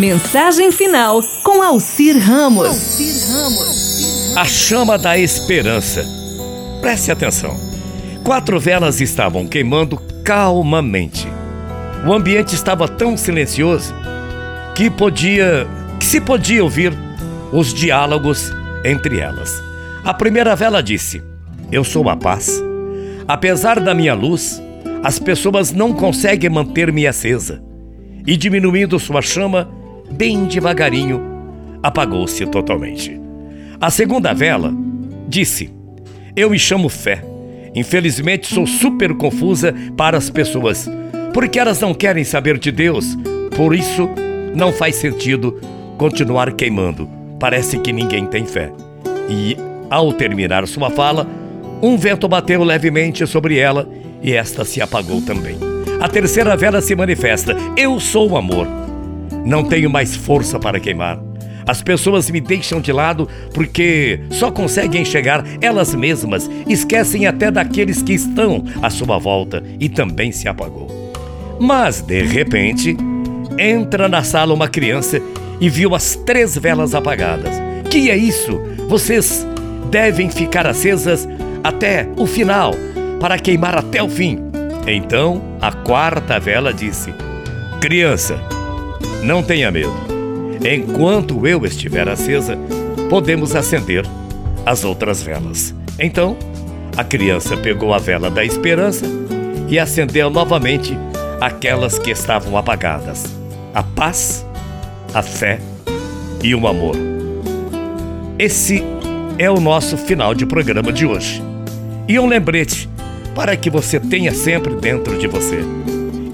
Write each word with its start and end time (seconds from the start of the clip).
Mensagem 0.00 0.72
final 0.72 1.22
com 1.42 1.62
Alcir 1.62 2.16
Ramos. 2.16 2.98
A 4.34 4.46
chama 4.46 4.96
da 4.96 5.18
esperança. 5.18 6.02
Preste 6.80 7.12
atenção. 7.12 7.54
Quatro 8.24 8.58
velas 8.58 9.02
estavam 9.02 9.46
queimando 9.46 9.98
calmamente. 10.24 11.28
O 12.06 12.14
ambiente 12.14 12.54
estava 12.54 12.88
tão 12.88 13.14
silencioso 13.14 13.94
que 14.74 14.88
podia, 14.88 15.68
que 15.98 16.06
se 16.06 16.18
podia 16.18 16.64
ouvir 16.64 16.94
os 17.52 17.74
diálogos 17.74 18.50
entre 18.82 19.18
elas. 19.18 19.62
A 20.02 20.14
primeira 20.14 20.56
vela 20.56 20.82
disse: 20.82 21.22
Eu 21.70 21.84
sou 21.84 22.08
a 22.08 22.16
paz. 22.16 22.58
Apesar 23.28 23.78
da 23.78 23.92
minha 23.92 24.14
luz, 24.14 24.62
as 25.04 25.18
pessoas 25.18 25.72
não 25.72 25.92
conseguem 25.92 26.48
manter-me 26.48 27.06
acesa. 27.06 27.62
E 28.26 28.34
diminuindo 28.34 28.98
sua 28.98 29.20
chama, 29.20 29.79
bem 30.10 30.44
devagarinho, 30.44 31.20
apagou-se 31.82 32.44
totalmente. 32.46 33.20
A 33.80 33.90
segunda 33.90 34.32
vela 34.34 34.72
disse: 35.28 35.70
Eu 36.36 36.50
me 36.50 36.58
chamo 36.58 36.88
fé. 36.88 37.24
Infelizmente 37.74 38.52
sou 38.52 38.66
super 38.66 39.14
confusa 39.14 39.74
para 39.96 40.18
as 40.18 40.28
pessoas, 40.28 40.90
porque 41.32 41.58
elas 41.58 41.80
não 41.80 41.94
querem 41.94 42.24
saber 42.24 42.58
de 42.58 42.72
Deus. 42.72 43.16
Por 43.56 43.74
isso, 43.74 44.08
não 44.54 44.72
faz 44.72 44.96
sentido 44.96 45.60
continuar 45.96 46.52
queimando. 46.52 47.08
Parece 47.38 47.78
que 47.78 47.92
ninguém 47.92 48.26
tem 48.26 48.44
fé. 48.44 48.72
E, 49.28 49.56
ao 49.88 50.12
terminar 50.12 50.66
sua 50.66 50.90
fala, 50.90 51.26
um 51.80 51.96
vento 51.96 52.28
bateu 52.28 52.62
levemente 52.64 53.26
sobre 53.26 53.58
ela 53.58 53.88
e 54.22 54.32
esta 54.32 54.64
se 54.64 54.82
apagou 54.82 55.22
também. 55.22 55.56
A 56.00 56.08
terceira 56.08 56.56
vela 56.56 56.80
se 56.80 56.94
manifesta: 56.94 57.56
Eu 57.76 57.98
sou 58.00 58.30
o 58.30 58.36
amor. 58.36 58.66
Não 59.44 59.64
tenho 59.64 59.90
mais 59.90 60.14
força 60.14 60.58
para 60.58 60.80
queimar. 60.80 61.20
As 61.66 61.82
pessoas 61.82 62.30
me 62.30 62.40
deixam 62.40 62.80
de 62.80 62.92
lado 62.92 63.28
porque 63.54 64.20
só 64.30 64.50
conseguem 64.50 65.02
enxergar 65.02 65.44
elas 65.60 65.94
mesmas, 65.94 66.50
esquecem 66.66 67.26
até 67.26 67.50
daqueles 67.50 68.02
que 68.02 68.12
estão 68.12 68.64
à 68.82 68.90
sua 68.90 69.18
volta 69.18 69.62
e 69.78 69.88
também 69.88 70.32
se 70.32 70.48
apagou. 70.48 70.88
Mas, 71.60 72.00
de 72.00 72.22
repente, 72.22 72.96
entra 73.58 74.08
na 74.08 74.24
sala 74.24 74.54
uma 74.54 74.68
criança 74.68 75.20
e 75.60 75.68
viu 75.68 75.94
as 75.94 76.16
três 76.16 76.56
velas 76.56 76.94
apagadas. 76.94 77.54
Que 77.90 78.10
é 78.10 78.16
isso? 78.16 78.60
Vocês 78.88 79.46
devem 79.90 80.30
ficar 80.30 80.66
acesas 80.66 81.28
até 81.62 82.08
o 82.16 82.26
final, 82.26 82.72
para 83.20 83.38
queimar 83.38 83.76
até 83.76 84.02
o 84.02 84.08
fim. 84.08 84.38
Então 84.86 85.42
a 85.60 85.70
quarta 85.70 86.40
vela 86.40 86.72
disse: 86.72 87.12
Criança, 87.80 88.40
não 89.22 89.42
tenha 89.42 89.70
medo. 89.70 89.92
Enquanto 90.64 91.46
eu 91.46 91.64
estiver 91.64 92.08
acesa, 92.08 92.58
podemos 93.08 93.54
acender 93.54 94.04
as 94.64 94.84
outras 94.84 95.22
velas. 95.22 95.74
Então, 95.98 96.36
a 96.96 97.04
criança 97.04 97.56
pegou 97.56 97.94
a 97.94 97.98
vela 97.98 98.30
da 98.30 98.44
esperança 98.44 99.06
e 99.68 99.78
acendeu 99.78 100.28
novamente 100.30 100.96
aquelas 101.40 101.98
que 101.98 102.10
estavam 102.10 102.56
apagadas: 102.56 103.24
a 103.74 103.82
paz, 103.82 104.46
a 105.14 105.22
fé 105.22 105.58
e 106.42 106.54
o 106.54 106.66
amor. 106.66 106.96
Esse 108.38 108.82
é 109.38 109.50
o 109.50 109.60
nosso 109.60 109.96
final 109.96 110.34
de 110.34 110.46
programa 110.46 110.92
de 110.92 111.06
hoje. 111.06 111.42
E 112.08 112.18
um 112.18 112.26
lembrete 112.26 112.88
para 113.34 113.56
que 113.56 113.70
você 113.70 114.00
tenha 114.00 114.32
sempre 114.32 114.74
dentro 114.74 115.18
de 115.18 115.26
você 115.26 115.62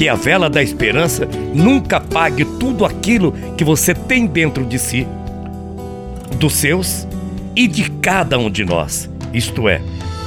que 0.00 0.08
a 0.08 0.14
vela 0.14 0.48
da 0.48 0.62
esperança 0.62 1.28
nunca 1.54 1.98
apague 1.98 2.42
tudo 2.58 2.86
aquilo 2.86 3.32
que 3.54 3.62
você 3.62 3.94
tem 3.94 4.26
dentro 4.26 4.64
de 4.64 4.78
si, 4.78 5.06
dos 6.36 6.54
seus 6.54 7.06
e 7.54 7.68
de 7.68 7.90
cada 8.00 8.38
um 8.38 8.50
de 8.50 8.64
nós. 8.64 9.10
Isto 9.34 9.68
é, 9.68 9.78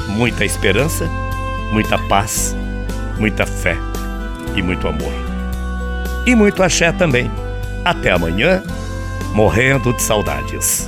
muita 0.10 0.46
esperança, 0.46 1.10
muita 1.72 1.98
paz, 1.98 2.56
muita 3.18 3.48
fé 3.48 3.76
e 4.56 4.62
muito 4.62 4.88
amor. 4.88 5.12
E 6.28 6.36
muito 6.36 6.62
axé 6.62 6.92
também. 6.92 7.28
Até 7.84 8.12
amanhã, 8.12 8.62
morrendo 9.34 9.92
de 9.92 10.04
saudades. 10.04 10.88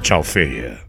Tchau, 0.00 0.22
feia. 0.22 0.85